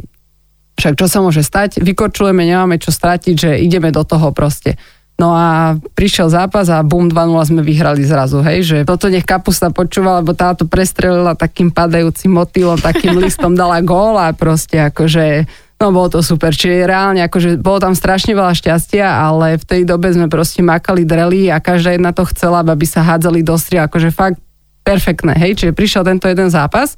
[0.76, 4.76] však čo sa môže stať, vykorčuleme, nemáme čo stratiť, že ideme do toho proste.
[5.16, 9.72] No a prišiel zápas a bum, 2-0 sme vyhrali zrazu, hej, že toto nech kapusta
[9.72, 15.92] počúva, lebo táto prestrelila takým padajúcim motýlom, takým listom dala gól a proste akože No
[15.92, 20.08] bolo to super, čiže reálne akože bolo tam strašne veľa šťastia, ale v tej dobe
[20.08, 24.08] sme proste makali dreli a každá jedna to chcela, aby sa hádzali do stria, akože
[24.16, 24.40] fakt
[24.88, 26.96] perfektné, hej, čiže prišiel tento jeden zápas,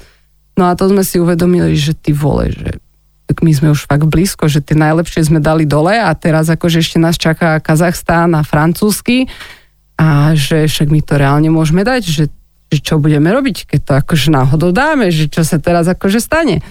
[0.54, 2.78] no a to sme si uvedomili, že ty vole, že
[3.28, 6.98] my sme už fakt blízko, že tie najlepšie sme dali dole a teraz akože ešte
[6.98, 9.28] nás čaká Kazachstán a francúzsky
[10.00, 12.26] a že však my to reálne môžeme dať, že,
[12.72, 16.64] že čo budeme robiť, keď to akože náhodou dáme, že čo sa teraz akože stane.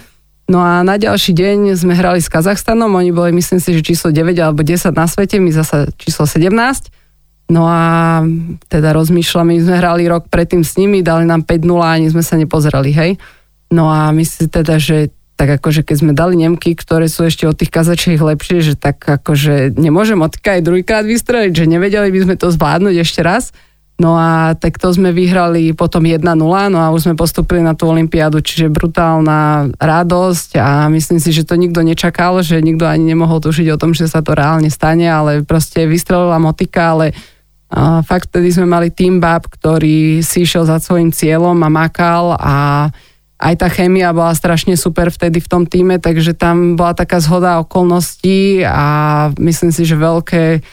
[0.47, 4.15] No a na ďalší deň sme hrali s Kazachstanom, oni boli myslím si, že číslo
[4.15, 6.55] 9 alebo 10 na svete, my zasa číslo 17.
[7.51, 8.23] No a
[8.71, 12.23] teda rozmýšľame, my sme hrali rok predtým s nimi, dali nám 5-0 a ani sme
[12.23, 13.11] sa nepozerali, hej.
[13.67, 17.53] No a myslím teda, že tak akože keď sme dali Nemky, ktoré sú ešte od
[17.53, 22.35] tých kazačiek lepšie, že tak akože nemôžem odka aj druhýkrát vystreliť, že nevedeli by sme
[22.41, 23.53] to zvládnuť ešte raz.
[23.97, 27.89] No a tak to sme vyhrali potom 1-0, no a už sme postupili na tú
[27.89, 33.41] olympiádu, čiže brutálna radosť a myslím si, že to nikto nečakal, že nikto ani nemohol
[33.41, 37.17] tušiť o tom, že sa to reálne stane, ale proste vystrelila motika, ale
[37.67, 42.39] a fakt vtedy sme mali tým bab, ktorý si išiel za svojim cieľom a makal
[42.39, 42.87] a
[43.37, 47.61] aj tá chémia bola strašne super vtedy v tom týme, takže tam bola taká zhoda
[47.61, 50.65] okolností a myslím si, že veľké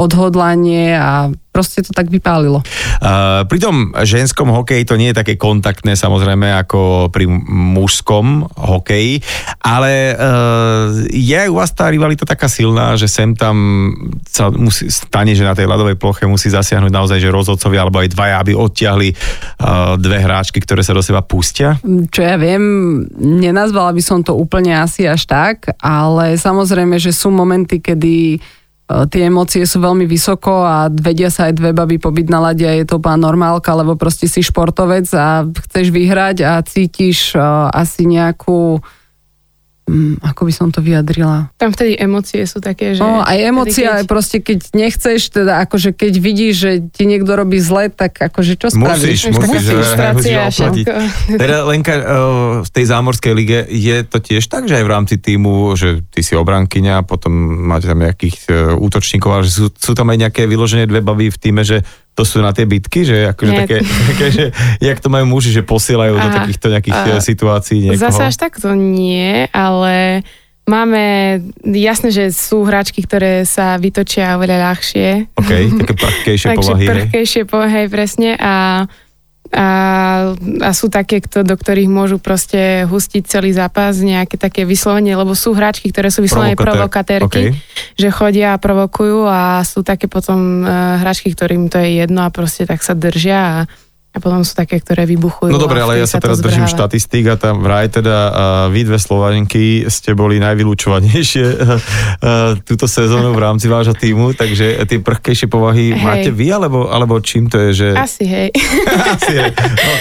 [0.00, 2.62] odhodlanie a proste to tak vypálilo.
[3.02, 9.18] Uh, pri tom ženskom hokeji to nie je také kontaktné samozrejme ako pri mužskom hokeji,
[9.58, 13.90] ale uh, je u vás tá rivalita taká silná, že sem tam
[14.30, 18.14] sa musí, stane, že na tej ľadovej ploche musí zasiahnuť naozaj, že rozhodcovia alebo aj
[18.14, 21.76] dvaja, aby odtiahli uh, dve hráčky, ktoré sa do seba pustia?
[22.14, 22.62] Čo ja viem,
[23.18, 28.38] nenazvala by som to úplne asi až tak, ale samozrejme, že sú momenty, kedy
[29.06, 32.74] tie emócie sú veľmi vysoko a vedia sa aj dve baby pobyť na lade a
[32.74, 38.08] je to úplná normálka, lebo proste si športovec a chceš vyhrať a cítiš uh, asi
[38.10, 38.82] nejakú
[39.90, 41.50] Mm, ako by som to vyjadrila?
[41.58, 43.02] Tam vtedy emócie sú také, že...
[43.02, 44.06] No, aj emócie, keď...
[44.06, 48.70] proste keď nechceš, teda akože keď vidíš, že ti niekto robí zle, tak akože čo
[48.70, 49.34] spravíš?
[49.34, 49.66] Musíš, musíš,
[50.14, 50.38] musíš
[51.42, 52.04] Teda Lenka, eh,
[52.62, 56.22] v tej zámorskej lige je to tiež tak, že aj v rámci týmu, že ty
[56.22, 57.34] si obrankyňa, potom
[57.66, 61.34] máte tam nejakých eh, útočníkov, ale že sú, sú tam aj nejaké vyložené dve baby
[61.34, 61.82] v týme, že
[62.14, 63.76] to sú na tie bitky, že akože také,
[64.14, 64.44] také, že
[64.82, 68.02] jak to majú muži, že posielajú Aha, do takýchto nejakých a, eh, situácií niekoho?
[68.02, 70.26] Zase až takto nie, ale
[70.70, 71.02] máme,
[71.66, 75.34] jasné, že sú hráčky, ktoré sa vytočia oveľa ľahšie.
[75.34, 75.50] OK,
[75.86, 76.86] také prchkejšie povahy.
[76.86, 78.30] Takže prchkejšie povahy, presne.
[78.38, 78.84] A
[79.50, 79.68] a,
[80.62, 85.34] a sú také, kto, do ktorých môžu proste hustiť celý zápas, nejaké také vyslovenie, lebo
[85.34, 87.98] sú hráčky, ktoré sú vyslovene provokatérky, okay.
[87.98, 92.30] že chodia a provokujú a sú také potom uh, hráčky, ktorým to je jedno a
[92.30, 93.56] proste tak sa držia a
[94.10, 95.54] a potom sú také, ktoré vybuchujú.
[95.54, 98.32] No dobre, ale ja sa teraz držím štatistík a tam vraj teda uh,
[98.66, 104.82] vy dve Slovenky ste boli najvylúčovanejšie uh, uh, túto sezónu v rámci vášho týmu, takže
[104.82, 106.02] tie prchkejšie povahy hej.
[106.02, 107.86] máte vy, alebo, alebo čím to je?
[107.86, 107.88] Že...
[107.94, 108.50] Asi hej.
[109.14, 109.52] Asi hej.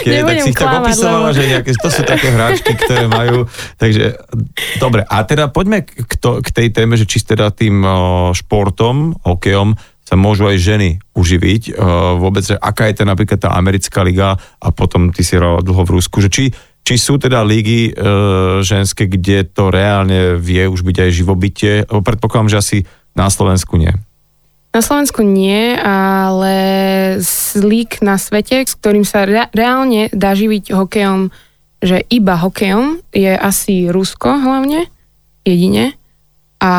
[0.02, 1.38] Okay, tak si ich tak opisovala, lebo...
[1.38, 3.46] že nejaké, to sú také hráčky, ktoré majú.
[3.78, 4.18] Takže
[4.82, 9.22] dobre, a teda poďme k, to, k tej téme, že či teda tým uh, športom,
[9.22, 9.78] hokejom
[10.10, 11.78] sa môžu aj ženy uživiť.
[11.78, 15.62] Uh, vôbec, že aká je to napríklad tá americká liga a potom ty si hral
[15.62, 16.50] dlho v Rusku, že či
[16.90, 18.02] či sú teda lígy e,
[18.66, 21.74] ženské, kde to reálne vie už byť aj živobytie?
[21.86, 22.78] Predpokladám, že asi
[23.14, 23.94] na Slovensku nie.
[24.74, 26.56] Na Slovensku nie, ale
[27.62, 31.30] lík na svete, s ktorým sa re- reálne dá živiť hokejom,
[31.78, 34.90] že iba hokejom, je asi Rusko hlavne,
[35.46, 35.94] jedine.
[36.60, 36.74] A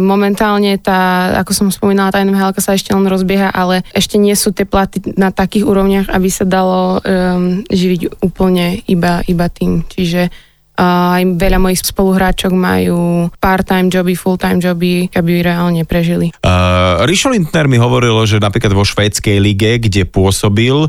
[0.00, 4.56] momentálne tá, ako som spomínala, tá NHL sa ešte len rozbieha, ale ešte nie sú
[4.56, 9.84] tie platy na takých úrovniach, aby sa dalo um, živiť úplne iba, iba tým.
[9.84, 10.32] Čiže
[10.80, 16.32] aj veľa mojich spoluhráčok majú part-time joby, full-time joby, aby reálne prežili.
[16.40, 20.88] Uh, Rišo Lindner mi hovoril, že napríklad vo švédskej lige, kde pôsobil,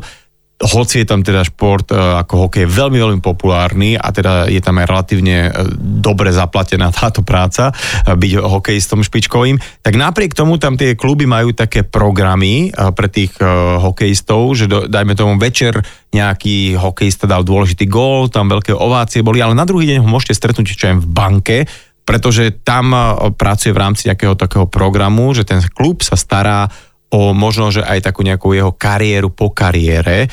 [0.62, 4.78] hoci je tam teda šport e, ako hokej veľmi, veľmi populárny a teda je tam
[4.78, 7.74] aj relatívne e, dobre zaplatená táto práca,
[8.06, 13.34] e, byť hokejistom špičkovým, tak napriek tomu tam tie kluby majú také programy pre tých
[13.82, 15.82] hokejistov, že do, dajme tomu večer
[16.14, 20.38] nejaký hokejista dal dôležitý gól, tam veľké ovácie boli, ale na druhý deň ho môžete
[20.38, 21.58] stretnúť čo aj v banke,
[22.02, 22.92] pretože tam
[23.38, 26.68] pracuje v rámci nejakého takého programu, že ten klub sa stará
[27.12, 30.32] o možno, že aj takú nejakú jeho kariéru po kariére.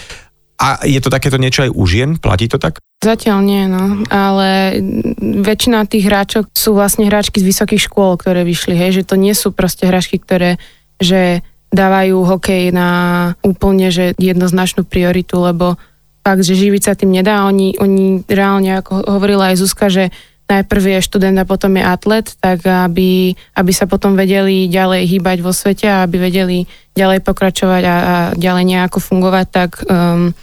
[0.59, 2.19] A je to takéto niečo aj u žien?
[2.19, 2.79] Platí to tak?
[2.99, 4.03] Zatiaľ nie, no.
[4.11, 4.79] Ale
[5.19, 9.31] väčšina tých hráčok sú vlastne hráčky z vysokých škôl, ktoré vyšli, hej, že to nie
[9.31, 10.59] sú proste hráčky, ktoré,
[10.99, 12.89] že dávajú hokej na
[13.39, 15.79] úplne, že jednoznačnú prioritu, lebo
[16.27, 17.47] fakt, že živiť sa tým nedá.
[17.47, 20.11] Oni, oni reálne, ako hovorila aj Zuzka, že
[20.49, 25.37] najprv je študent a potom je atlet, tak aby, aby sa potom vedeli ďalej hýbať
[25.45, 26.65] vo svete a aby vedeli
[26.97, 30.33] ďalej pokračovať a, a ďalej nejako fungovať, tak, um,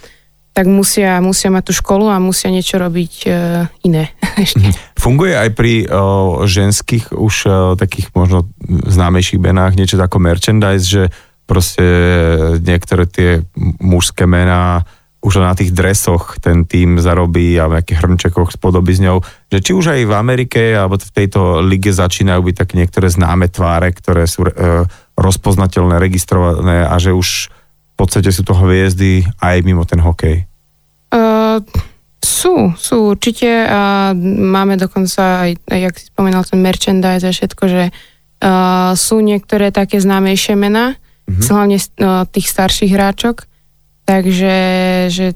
[0.55, 4.09] tak musia, musia mať tú školu a musia niečo robiť uh, iné.
[4.37, 4.93] Mhm.
[4.93, 11.09] Funguje aj pri uh, ženských už uh, takých možno známejších benách niečo ako merchandise, že
[11.49, 11.81] proste
[12.61, 13.41] niektoré tie
[13.81, 14.85] mužské mená
[15.27, 19.19] už na tých dresoch ten tým zarobí a v nejakých hrnčekoch s podobizňou,
[19.51, 23.51] že či už aj v Amerike alebo v tejto lige začínajú byť také niektoré známe
[23.51, 24.87] tváre, ktoré sú e,
[25.19, 30.47] rozpoznateľné, registrované a že už v podstate sú to hviezdy aj mimo ten hokej.
[31.11, 31.59] Uh,
[32.21, 37.63] sú, sú určite a máme dokonca aj, aj jak si spomínal, ten merchandise a všetko,
[37.65, 40.93] že uh, sú niektoré také známejšie mená,
[41.25, 41.49] mm-hmm.
[41.49, 43.46] hlavne uh, tých starších hráčok,
[44.07, 44.55] Takže
[45.11, 45.35] že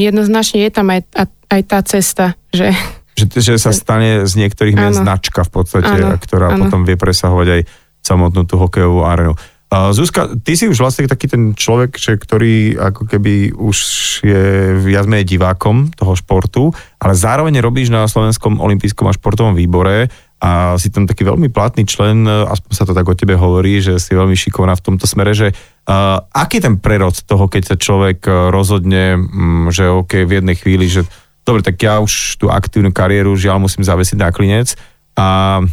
[0.00, 1.04] jednoznačne je tam aj,
[1.52, 2.72] aj tá cesta, že...
[3.20, 6.64] Že, že sa stane z niektorých mien značka v podstate, ano, ktorá ano.
[6.64, 7.60] potom vie presahovať aj
[8.00, 9.36] samotnú tú hokejovú arenu.
[9.68, 13.76] Uh, Zuzka, ty si už vlastne taký ten človek, že, ktorý ako keby už
[14.24, 20.08] je viac menej divákom toho športu, ale zároveň robíš na Slovenskom olympijskom a športovom výbore
[20.40, 24.00] a si tam taký veľmi platný člen, aspoň sa to tak o tebe hovorí, že
[24.00, 25.52] si veľmi šikovná v tomto smere, že
[25.88, 30.52] Uh, aký ten prerod toho, keď sa človek uh, rozhodne, um, že OK, v jednej
[30.52, 31.08] chvíli, že
[31.48, 34.76] dobre, tak ja už tú aktívnu kariéru žiaľ musím zavesiť na klinec
[35.16, 35.64] a,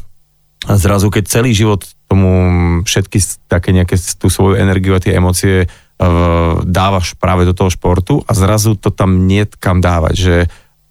[0.80, 2.32] zrazu, keď celý život tomu
[2.88, 3.20] všetky
[3.52, 8.32] také nejaké tú svoju energiu a tie emócie uh, dávaš práve do toho športu a
[8.32, 10.36] zrazu to tam nie kam dávať, že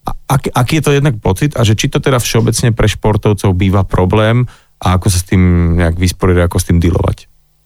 [0.04, 3.88] ak, aký je to jednak pocit a že či to teda všeobecne pre športovcov býva
[3.88, 4.44] problém
[4.84, 7.18] a ako sa s tým nejak vysporiadať, ako s tým dealovať?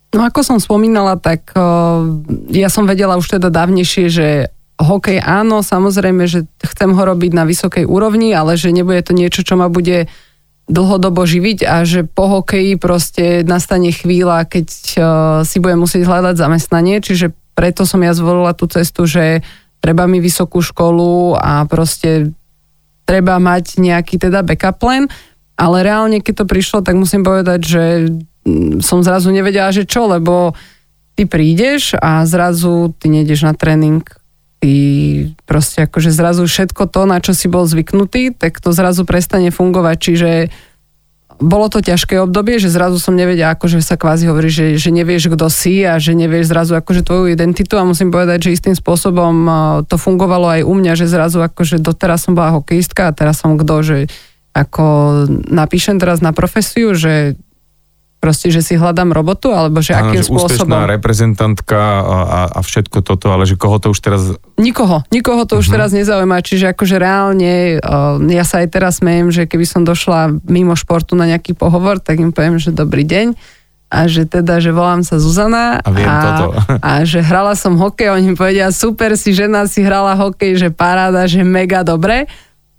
[0.09, 1.53] No ako som spomínala, tak
[2.49, 4.29] ja som vedela už teda dávnejšie, že
[4.81, 9.45] hokej áno, samozrejme, že chcem ho robiť na vysokej úrovni, ale že nebude to niečo,
[9.45, 10.09] čo ma bude
[10.69, 14.67] dlhodobo živiť a že po hokeji proste nastane chvíľa, keď
[15.45, 19.43] si budem musieť hľadať zamestnanie, čiže preto som ja zvolila tú cestu, že
[19.81, 22.33] treba mi vysokú školu a proste
[23.09, 25.09] treba mať nejaký teda backup plan,
[25.59, 27.83] ale reálne keď to prišlo, tak musím povedať, že
[28.81, 30.55] som zrazu nevedela, že čo, lebo
[31.19, 34.07] ty prídeš a zrazu ty nejdeš na tréning,
[34.59, 34.75] ty
[35.47, 39.97] proste akože zrazu všetko to, na čo si bol zvyknutý, tak to zrazu prestane fungovať,
[39.99, 40.31] čiže
[41.39, 45.31] bolo to ťažké obdobie, že zrazu som nevedela, akože sa kvázi hovorí, že, že nevieš,
[45.31, 47.79] kto si a že nevieš zrazu akože tvoju identitu.
[47.79, 49.47] A musím povedať, že istým spôsobom
[49.87, 53.55] to fungovalo aj u mňa, že zrazu akože doteraz som bola hokejistka a teraz som
[53.55, 53.99] kto, že
[54.51, 54.87] ako
[55.47, 57.39] napíšem teraz na profesiu, že
[58.19, 60.75] proste, že si hľadám robotu, alebo že Áno, akým že spôsobom?
[60.75, 64.23] Úspešná reprezentantka a, a, všetko toto, ale že koho to už teraz...
[64.59, 65.63] Nikoho, nikoho to uh-huh.
[65.63, 65.75] už mhm.
[65.79, 70.43] teraz nezaujíma, čiže akože reálne, uh, ja sa aj teraz smejem, že keby som došla
[70.51, 73.39] mimo športu na nejaký pohovor, tak im poviem, že dobrý deň
[73.89, 76.47] a že teda, že volám sa Zuzana a, viem a, toto.
[76.89, 80.69] a že hrala som hokej, oni mi povedia, super si žena, si hrala hokej, že
[80.69, 82.29] paráda, že mega dobre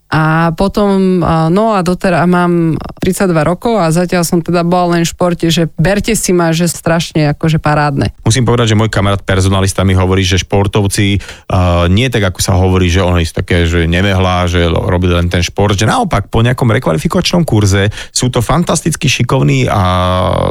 [0.10, 1.22] A potom,
[1.54, 2.74] no a doteraz mám
[3.06, 6.66] 32 rokov a zatiaľ som teda bol len v športe, že berte si ma, že
[6.66, 8.10] strašne akože parádne.
[8.26, 12.58] Musím povedať, že môj kamarát personalista mi hovorí, že športovci uh, nie tak, ako sa
[12.58, 16.42] hovorí, že oni sú také, že nemehlá, že robili len ten šport, že naopak po
[16.42, 19.84] nejakom rekvalifikačnom kurze sú to fantasticky šikovní a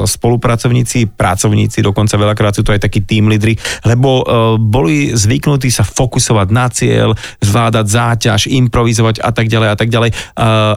[0.06, 5.82] spolupracovníci, pracovníci, dokonca veľakrát sú to aj takí tým lídry, lebo uh, boli zvyknutí sa
[5.82, 10.10] fokusovať na cieľ, zvládať záťaž, improvizovať a tak tak ďalej a tak ďalej.
[10.36, 10.76] Uh,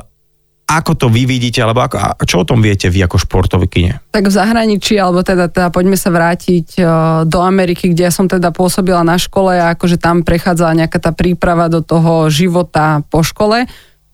[0.72, 3.20] ako to vy vidíte, alebo ako, a čo o tom viete vy ako
[3.68, 4.00] kine?
[4.16, 6.88] Tak v zahraničí, alebo teda, teda poďme sa vrátiť uh,
[7.28, 11.12] do Ameriky, kde ja som teda pôsobila na škole a akože tam prechádzala nejaká tá
[11.12, 13.68] príprava do toho života po škole,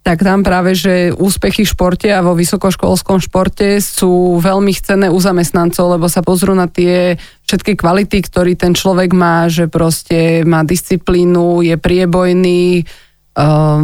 [0.07, 5.19] tak tam práve, že úspechy v športe a vo vysokoškolskom športe sú veľmi chcené u
[5.19, 10.63] zamestnancov, lebo sa pozrú na tie všetky kvality, ktorý ten človek má, že proste má
[10.63, 12.87] disciplínu, je priebojný,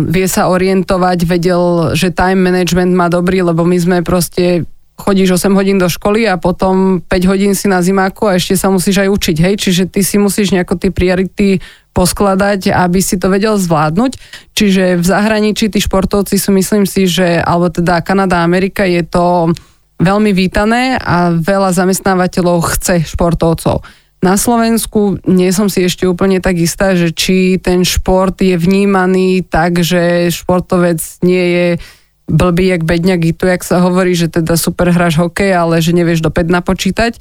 [0.10, 5.58] vie sa orientovať, vedel, že time management má dobrý, lebo my sme proste chodíš 8
[5.58, 9.10] hodín do školy a potom 5 hodín si na zimáku a ešte sa musíš aj
[9.10, 11.48] učiť, hej, čiže ty si musíš nejako tie priority
[11.94, 14.18] poskladať, aby si to vedel zvládnuť.
[14.58, 19.54] Čiže v zahraničí tí športovci sú, myslím si, že, alebo teda Kanada, Amerika je to
[20.02, 23.86] veľmi vítané a veľa zamestnávateľov chce športovcov.
[24.24, 29.44] Na Slovensku nie som si ešte úplne tak istá, že či ten šport je vnímaný
[29.44, 31.68] tak, že športovec nie je
[32.32, 36.24] blbý jak bedňak tu, jak sa hovorí, že teda super hráš hokej, ale že nevieš
[36.24, 37.20] do 5 napočítať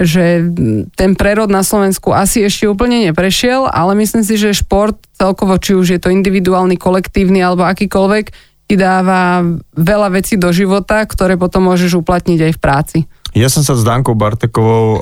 [0.00, 0.50] že
[0.96, 5.76] ten prerod na Slovensku asi ešte úplne neprešiel, ale myslím si, že šport celkovo, či
[5.76, 8.24] už je to individuálny, kolektívny alebo akýkoľvek,
[8.66, 9.44] ti dáva
[9.76, 12.98] veľa vecí do života, ktoré potom môžeš uplatniť aj v práci.
[13.32, 14.98] Ja som sa s Dankou Bartekovou o,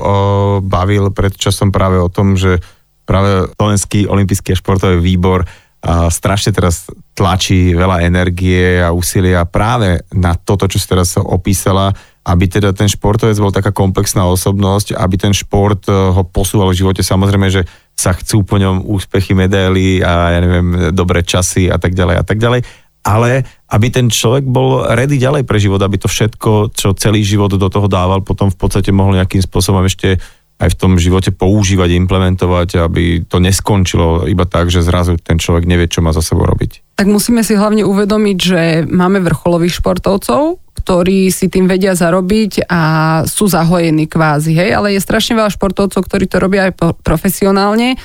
[0.63, 2.63] bavil pred časom práve o tom, že
[3.03, 5.43] práve Slovenský olimpijský a športový výbor
[5.81, 11.89] a strašne teraz tlačí veľa energie a úsilia práve na toto, čo si teraz opísala,
[12.21, 16.85] aby teda ten športovec bol taká komplexná osobnosť, aby ten šport e, ho posúval v
[16.85, 17.01] živote.
[17.01, 17.65] Samozrejme, že
[17.97, 22.23] sa chcú po ňom úspechy, medaily a ja neviem, dobré časy a tak ďalej a
[22.23, 22.61] tak ďalej
[23.01, 27.53] ale aby ten človek bol ready ďalej pre život, aby to všetko, čo celý život
[27.53, 30.21] do toho dával, potom v podstate mohol nejakým spôsobom ešte
[30.61, 35.65] aj v tom živote používať, implementovať, aby to neskončilo iba tak, že zrazu ten človek
[35.65, 37.01] nevie, čo má za sebou robiť.
[37.01, 42.81] Tak musíme si hlavne uvedomiť, že máme vrcholových športovcov, ktorí si tým vedia zarobiť a
[43.25, 47.97] sú zahojení kvázi, hej, ale je strašne veľa športovcov, ktorí to robia aj profesionálne,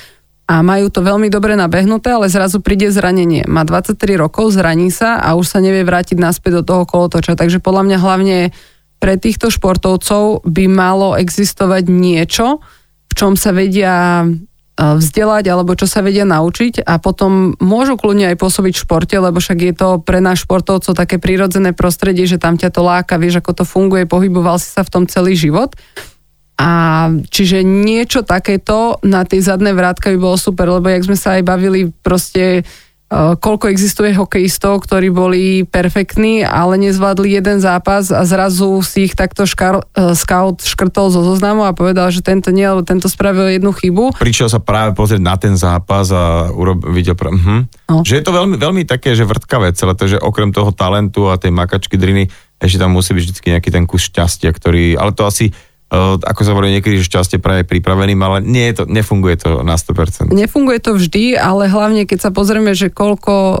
[0.47, 3.43] a majú to veľmi dobre nabehnuté, ale zrazu príde zranenie.
[3.43, 7.35] Má 23 rokov, zraní sa a už sa nevie vrátiť naspäť do toho kolotoča.
[7.35, 8.37] Takže podľa mňa hlavne
[8.97, 12.63] pre týchto športovcov by malo existovať niečo,
[13.11, 14.27] v čom sa vedia e,
[14.79, 19.43] vzdelať alebo čo sa vedia naučiť a potom môžu kľudne aj pôsobiť v športe, lebo
[19.43, 23.43] však je to pre nás športovcov také prírodzené prostredie, že tam ťa to láka, vieš
[23.43, 25.75] ako to funguje, pohyboval si sa v tom celý život.
[26.57, 31.37] A čiže niečo takéto na tej zadné vrátka by bolo super, lebo jak sme sa
[31.37, 38.25] aj bavili proste uh, koľko existuje hokejistov, ktorí boli perfektní, ale nezvládli jeden zápas a
[38.25, 42.65] zrazu si ich takto škar, uh, scout škrtol zo zoznamu a povedal, že tento nie,
[42.65, 44.17] lebo tento spravil jednu chybu.
[44.17, 47.13] Prišiel sa práve pozrieť na ten zápas a urob, videl...
[47.13, 47.29] Pra...
[47.29, 47.69] Uh-huh.
[47.85, 48.01] No.
[48.01, 51.37] Že je to veľmi, veľmi také, že vrtkavé celé to, že okrem toho talentu a
[51.37, 54.97] tej makačky driny, ešte tam musí byť vždy nejaký ten kus šťastia, ktorý...
[54.97, 55.53] Ale to asi
[55.89, 60.35] ako sa hovorí niekedy, šťastie praje pripraveným, ale nie je to, nefunguje to na 100%.
[60.35, 63.57] Nefunguje to vždy, ale hlavne keď sa pozrieme, že koľko uh,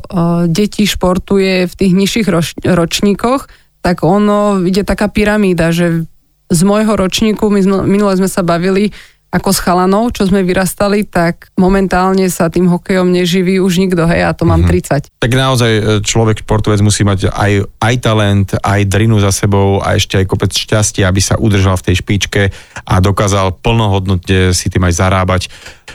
[0.51, 3.47] detí športuje v tých nižších roč, ročníkoch,
[3.79, 6.03] tak ono ide taká pyramída, že
[6.47, 8.91] z môjho ročníku, my minule sme sa bavili,
[9.27, 14.23] ako s chalanou, čo sme vyrastali, tak momentálne sa tým hokejom neživí už nikto, hej,
[14.23, 15.11] a to mám mm-hmm.
[15.11, 15.19] 30.
[15.19, 19.99] Tak naozaj e, človek, športovec musí mať aj, aj talent, aj drinu za sebou a
[19.99, 22.41] ešte aj kopec šťastia, aby sa udržal v tej špičke
[22.87, 25.41] a dokázal plnohodnotne si tým aj zarábať.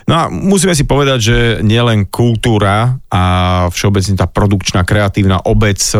[0.04, 3.22] No a musíme si povedať, že nielen kultúra a
[3.72, 5.96] všeobecne tá produkčná, kreatívna obec e,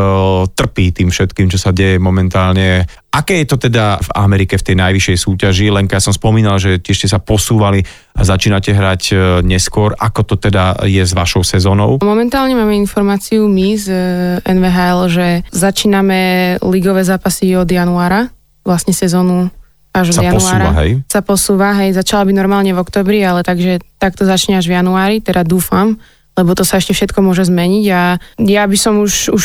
[0.53, 4.77] trpí tým všetkým, čo sa deje momentálne Aké je to teda v Amerike v tej
[4.81, 5.69] najvyššej súťaži?
[5.69, 7.85] Lenka, ja som spomínal, že tiež ste sa posúvali
[8.17, 9.93] a začínate hrať e, neskôr.
[10.01, 12.01] Ako to teda je s vašou sezónou?
[12.01, 14.01] Momentálne máme informáciu my z e,
[14.49, 18.33] NVHL, že začíname ligové zápasy od januára,
[18.65, 19.53] vlastne sezónu
[19.93, 20.73] až sa od januára.
[20.73, 20.91] Posúva, hej?
[21.05, 21.91] Sa posúva, hej.
[21.93, 26.01] Začala by normálne v oktobri, ale takže takto začne až v januári, teda dúfam,
[26.33, 29.45] lebo to sa ešte všetko môže zmeniť a ja by som už, už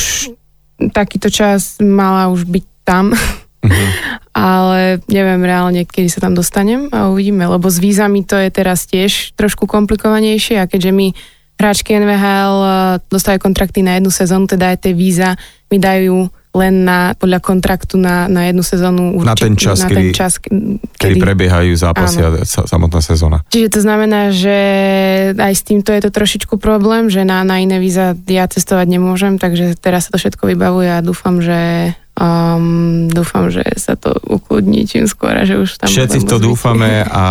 [0.95, 3.11] takýto čas mala už byť tam,
[3.57, 3.89] Uh-huh.
[4.37, 8.85] Ale neviem reálne, kedy sa tam dostanem a uvidíme, lebo s vízami to je teraz
[8.85, 11.07] tiež trošku komplikovanejšie a keďže my
[11.57, 12.71] hráčky NVHL uh,
[13.09, 15.33] dostávajú kontrakty na jednu sezónu, teda aj tie víza
[15.73, 19.13] vydajú len na, podľa kontraktu na, na jednu sezónu.
[19.21, 22.41] Na ten čas, na kedy, ten čas kedy, kedy prebiehajú zápasy áno.
[22.41, 23.45] a sa, samotná sezóna.
[23.53, 24.57] Čiže to znamená, že
[25.37, 29.37] aj s týmto je to trošičku problém, že na, na iné víza ja cestovať nemôžem,
[29.37, 34.89] takže teraz sa to všetko vybavuje a dúfam, že Um, dúfam, že sa to ukludní
[34.89, 35.85] čím skôr a že už tam...
[35.85, 37.23] Všetci to dúfame a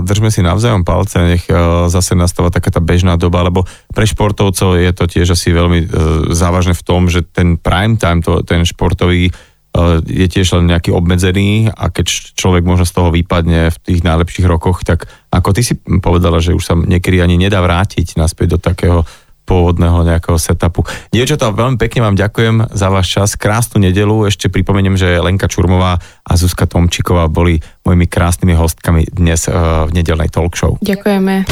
[0.00, 4.80] držme si navzájom palce, nech uh, zase nastáva taká tá bežná doba, lebo pre športovcov
[4.80, 5.88] je to tiež asi veľmi uh,
[6.32, 10.88] závažné v tom, že ten prime time, to, ten športový uh, je tiež len nejaký
[10.88, 15.60] obmedzený a keď človek možno z toho vypadne v tých najlepších rokoch, tak ako ty
[15.60, 19.04] si povedala, že už sa niekedy ani nedá vrátiť naspäť do takého
[19.50, 20.86] pôvodného nejakého setupu.
[21.10, 24.30] Dievčatá, veľmi pekne vám ďakujem za váš čas, krásnu nedelu.
[24.30, 29.98] Ešte pripomeniem, že Lenka Čurmová a Zuzka Tomčíková boli mojimi krásnymi hostkami dnes uh, v
[29.98, 30.78] nedelnej talk show.
[30.78, 31.50] Ďakujeme.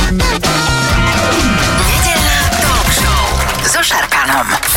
[1.90, 3.22] Nedelná talk show
[3.66, 4.67] so Šarkanom.